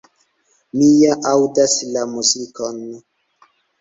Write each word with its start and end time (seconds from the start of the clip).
Mi 0.79 0.87
ja 1.01 1.17
aŭdas 1.33 1.75
la 1.97 2.07
muzikon! 2.15 2.81